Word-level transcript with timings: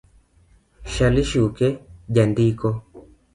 Shali 0.93 1.23
Shuke- 1.31 1.67
Jandiko 2.15 2.69